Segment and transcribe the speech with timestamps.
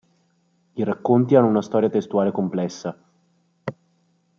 [0.73, 2.97] I racconti hanno una storia testuale complessa.